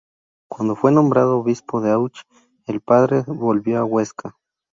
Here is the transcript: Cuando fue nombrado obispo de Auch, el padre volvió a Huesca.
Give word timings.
Cuando 0.49 0.75
fue 0.75 0.91
nombrado 0.91 1.37
obispo 1.37 1.79
de 1.79 1.91
Auch, 1.91 2.21
el 2.65 2.81
padre 2.81 3.21
volvió 3.27 3.77
a 3.77 3.85
Huesca. 3.85 4.35